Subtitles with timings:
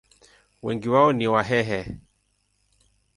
[0.63, 1.81] Wengi wao ni Wahehe.